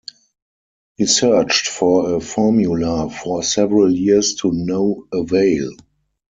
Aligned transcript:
He 0.97 1.05
searched 1.05 1.67
for 1.67 2.15
a 2.15 2.19
formula 2.19 3.07
for 3.11 3.43
several 3.43 3.93
years 3.95 4.33
to 4.37 4.49
no 4.51 5.05
avail. 5.13 5.69